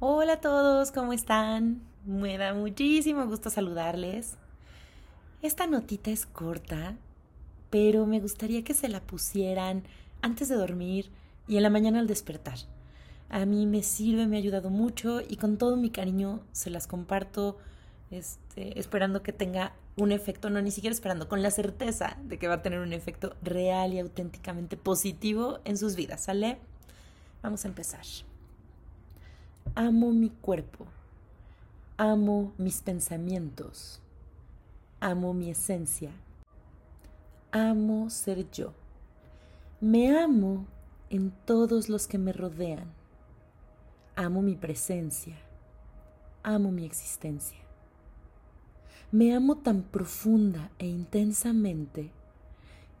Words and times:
Hola 0.00 0.34
a 0.34 0.40
todos, 0.40 0.92
¿cómo 0.92 1.12
están? 1.12 1.82
Me 2.06 2.38
da 2.38 2.54
muchísimo 2.54 3.26
gusto 3.26 3.50
saludarles. 3.50 4.36
Esta 5.42 5.66
notita 5.66 6.12
es 6.12 6.24
corta, 6.24 6.94
pero 7.68 8.06
me 8.06 8.20
gustaría 8.20 8.62
que 8.62 8.74
se 8.74 8.88
la 8.88 9.00
pusieran 9.00 9.82
antes 10.22 10.48
de 10.48 10.54
dormir 10.54 11.10
y 11.48 11.56
en 11.56 11.64
la 11.64 11.70
mañana 11.70 11.98
al 11.98 12.06
despertar. 12.06 12.58
A 13.28 13.44
mí 13.44 13.66
me 13.66 13.82
sirve, 13.82 14.28
me 14.28 14.36
ha 14.36 14.38
ayudado 14.38 14.70
mucho 14.70 15.20
y 15.20 15.34
con 15.34 15.58
todo 15.58 15.76
mi 15.76 15.90
cariño 15.90 16.42
se 16.52 16.70
las 16.70 16.86
comparto, 16.86 17.58
este, 18.12 18.78
esperando 18.78 19.24
que 19.24 19.32
tenga 19.32 19.72
un 19.96 20.12
efecto, 20.12 20.48
no 20.48 20.62
ni 20.62 20.70
siquiera 20.70 20.94
esperando, 20.94 21.28
con 21.28 21.42
la 21.42 21.50
certeza 21.50 22.18
de 22.22 22.38
que 22.38 22.46
va 22.46 22.54
a 22.54 22.62
tener 22.62 22.78
un 22.78 22.92
efecto 22.92 23.34
real 23.42 23.92
y 23.92 23.98
auténticamente 23.98 24.76
positivo 24.76 25.58
en 25.64 25.76
sus 25.76 25.96
vidas, 25.96 26.22
¿sale? 26.22 26.58
Vamos 27.42 27.64
a 27.64 27.68
empezar. 27.68 28.04
Amo 29.74 30.12
mi 30.12 30.30
cuerpo. 30.30 30.86
Amo 31.96 32.52
mis 32.58 32.80
pensamientos. 32.82 34.00
Amo 35.00 35.32
mi 35.32 35.50
esencia. 35.50 36.10
Amo 37.52 38.10
ser 38.10 38.50
yo. 38.50 38.72
Me 39.80 40.18
amo 40.18 40.66
en 41.10 41.32
todos 41.44 41.88
los 41.88 42.06
que 42.06 42.18
me 42.18 42.32
rodean. 42.32 42.92
Amo 44.16 44.42
mi 44.42 44.56
presencia. 44.56 45.36
Amo 46.42 46.70
mi 46.70 46.84
existencia. 46.84 47.58
Me 49.10 49.34
amo 49.34 49.56
tan 49.56 49.82
profunda 49.82 50.70
e 50.78 50.86
intensamente 50.86 52.10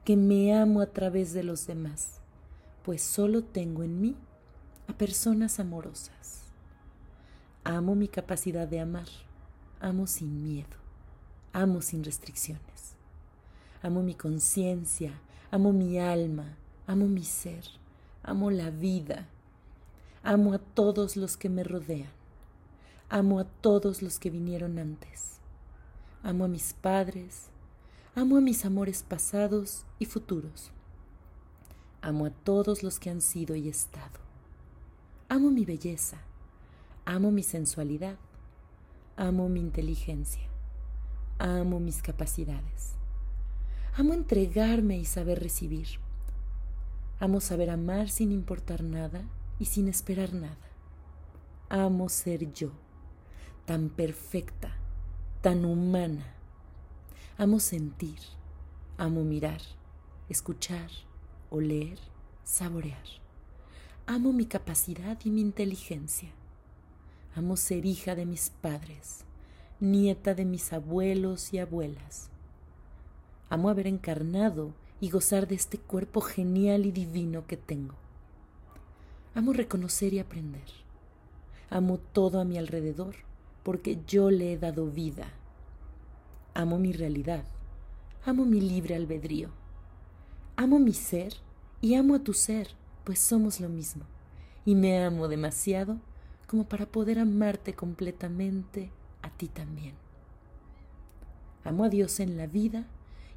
que 0.04 0.16
me 0.16 0.54
amo 0.54 0.80
a 0.80 0.86
través 0.86 1.34
de 1.34 1.42
los 1.42 1.66
demás, 1.66 2.20
pues 2.82 3.02
solo 3.02 3.44
tengo 3.44 3.82
en 3.82 4.00
mí 4.00 4.16
a 4.86 4.94
personas 4.94 5.60
amorosas. 5.60 6.47
Amo 7.68 7.94
mi 7.94 8.08
capacidad 8.08 8.66
de 8.66 8.80
amar. 8.80 9.08
Amo 9.78 10.06
sin 10.06 10.42
miedo. 10.42 10.78
Amo 11.52 11.82
sin 11.82 12.02
restricciones. 12.02 12.96
Amo 13.82 14.02
mi 14.02 14.14
conciencia. 14.14 15.20
Amo 15.50 15.74
mi 15.74 16.00
alma. 16.00 16.56
Amo 16.86 17.06
mi 17.06 17.24
ser. 17.24 17.64
Amo 18.22 18.50
la 18.50 18.70
vida. 18.70 19.28
Amo 20.22 20.54
a 20.54 20.58
todos 20.58 21.18
los 21.18 21.36
que 21.36 21.50
me 21.50 21.62
rodean. 21.62 22.08
Amo 23.10 23.38
a 23.38 23.44
todos 23.44 24.00
los 24.00 24.18
que 24.18 24.30
vinieron 24.30 24.78
antes. 24.78 25.38
Amo 26.22 26.46
a 26.46 26.48
mis 26.48 26.72
padres. 26.72 27.50
Amo 28.14 28.38
a 28.38 28.40
mis 28.40 28.64
amores 28.64 29.02
pasados 29.02 29.84
y 29.98 30.06
futuros. 30.06 30.70
Amo 32.00 32.24
a 32.24 32.30
todos 32.30 32.82
los 32.82 32.98
que 32.98 33.10
han 33.10 33.20
sido 33.20 33.54
y 33.56 33.68
estado. 33.68 34.20
Amo 35.28 35.50
mi 35.50 35.66
belleza. 35.66 36.22
Amo 37.10 37.30
mi 37.30 37.42
sensualidad. 37.42 38.18
Amo 39.16 39.48
mi 39.48 39.60
inteligencia. 39.60 40.42
Amo 41.38 41.80
mis 41.80 42.02
capacidades. 42.02 42.96
Amo 43.96 44.12
entregarme 44.12 44.98
y 44.98 45.06
saber 45.06 45.40
recibir. 45.40 45.88
Amo 47.18 47.40
saber 47.40 47.70
amar 47.70 48.10
sin 48.10 48.30
importar 48.30 48.82
nada 48.82 49.22
y 49.58 49.64
sin 49.64 49.88
esperar 49.88 50.34
nada. 50.34 50.68
Amo 51.70 52.10
ser 52.10 52.52
yo, 52.52 52.72
tan 53.64 53.88
perfecta, 53.88 54.76
tan 55.40 55.64
humana. 55.64 56.34
Amo 57.38 57.58
sentir, 57.58 58.18
amo 58.98 59.24
mirar, 59.24 59.62
escuchar, 60.28 60.90
oler, 61.48 61.98
saborear. 62.44 63.06
Amo 64.06 64.34
mi 64.34 64.44
capacidad 64.44 65.18
y 65.24 65.30
mi 65.30 65.40
inteligencia. 65.40 66.34
Amo 67.34 67.56
ser 67.56 67.86
hija 67.86 68.14
de 68.14 68.26
mis 68.26 68.50
padres, 68.50 69.24
nieta 69.80 70.34
de 70.34 70.44
mis 70.44 70.72
abuelos 70.72 71.52
y 71.52 71.58
abuelas. 71.58 72.30
Amo 73.50 73.68
haber 73.68 73.86
encarnado 73.86 74.74
y 75.00 75.10
gozar 75.10 75.46
de 75.46 75.54
este 75.54 75.78
cuerpo 75.78 76.20
genial 76.20 76.86
y 76.86 76.92
divino 76.92 77.46
que 77.46 77.56
tengo. 77.56 77.94
Amo 79.34 79.52
reconocer 79.52 80.12
y 80.14 80.18
aprender. 80.18 80.68
Amo 81.70 81.98
todo 81.98 82.40
a 82.40 82.44
mi 82.44 82.58
alrededor 82.58 83.14
porque 83.62 83.98
yo 84.06 84.30
le 84.30 84.52
he 84.52 84.58
dado 84.58 84.86
vida. 84.86 85.30
Amo 86.54 86.78
mi 86.78 86.92
realidad. 86.92 87.44
Amo 88.24 88.44
mi 88.44 88.60
libre 88.60 88.96
albedrío. 88.96 89.50
Amo 90.56 90.78
mi 90.78 90.92
ser 90.92 91.34
y 91.80 91.94
amo 91.94 92.16
a 92.16 92.18
tu 92.18 92.32
ser, 92.32 92.68
pues 93.04 93.20
somos 93.20 93.60
lo 93.60 93.68
mismo. 93.68 94.04
Y 94.64 94.74
me 94.74 95.04
amo 95.04 95.28
demasiado 95.28 95.98
como 96.48 96.64
para 96.64 96.86
poder 96.86 97.20
amarte 97.20 97.74
completamente 97.74 98.90
a 99.22 99.30
ti 99.30 99.46
también. 99.48 99.94
Amo 101.62 101.84
a 101.84 101.90
Dios 101.90 102.18
en 102.20 102.38
la 102.38 102.46
vida 102.46 102.86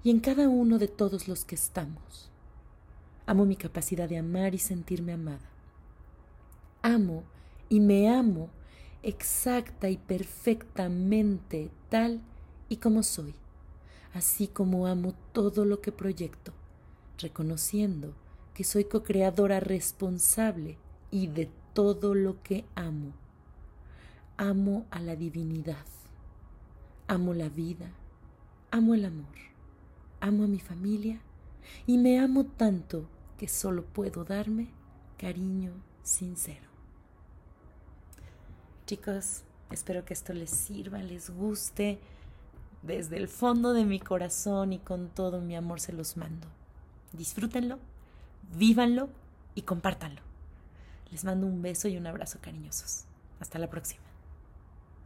y 0.02 0.10
en 0.10 0.22
cada 0.22 0.48
uno 0.48 0.80
de 0.80 0.88
todos 0.88 1.28
los 1.28 1.44
que 1.44 1.56
estamos. 1.56 2.32
Amo 3.26 3.46
mi 3.46 3.58
capacidad 3.58 4.08
de 4.08 4.18
amar 4.18 4.56
y 4.56 4.60
sentirme 4.60 5.12
amada. 5.12 5.50
Amo 6.82 7.24
y 7.68 7.82
me 7.82 8.10
amo 8.10 8.50
exacta 9.04 9.90
y 9.90 9.98
perfectamente 9.98 11.70
tal 11.90 12.22
y 12.70 12.78
como 12.78 13.04
soy, 13.04 13.36
así 14.14 14.48
como 14.48 14.88
amo 14.88 15.14
todo 15.34 15.66
lo 15.66 15.82
que 15.82 15.92
proyecto, 15.92 16.54
reconociendo 17.18 18.14
que 18.54 18.64
soy 18.64 18.86
co-creadora 18.86 19.60
responsable 19.60 20.78
y 21.10 21.28
de 21.28 21.50
todo 21.74 22.14
lo 22.16 22.42
que 22.44 22.66
amo. 22.76 23.14
Amo 24.38 24.86
a 24.90 25.00
la 25.00 25.16
divinidad, 25.16 25.86
amo 27.08 27.34
la 27.34 27.50
vida, 27.50 27.92
amo 28.72 28.96
el 28.96 29.06
amor, 29.06 29.36
amo 30.20 30.46
a 30.46 30.48
mi 30.48 30.60
familia 30.60 31.22
y 31.86 31.98
me 31.98 32.20
amo 32.20 32.46
tanto 32.46 33.08
que 33.38 33.48
solo 33.48 33.84
puedo 33.86 34.24
darme 34.24 34.70
cariño 35.18 35.74
sincero. 36.02 36.68
Chicos, 38.88 39.44
espero 39.70 40.04
que 40.04 40.14
esto 40.14 40.34
les 40.34 40.50
sirva, 40.50 41.00
les 41.00 41.30
guste. 41.30 42.00
Desde 42.82 43.18
el 43.18 43.28
fondo 43.28 43.74
de 43.74 43.86
mi 43.86 44.00
corazón 44.00 44.74
y 44.74 44.80
con 44.80 45.10
todo 45.10 45.40
mi 45.40 45.56
amor 45.56 45.80
se 45.80 45.94
los 45.94 46.18
mando. 46.18 46.48
Disfrútenlo, 47.14 47.78
vívanlo 48.58 49.10
y 49.54 49.62
compártanlo. 49.62 50.31
Les 51.12 51.24
mando 51.24 51.46
un 51.46 51.62
beso 51.62 51.88
y 51.88 51.98
un 51.98 52.08
abrazo 52.08 52.40
cariñosos. 52.42 53.04
Hasta 53.40 53.60
la 53.60 53.70
próxima. 53.70 54.11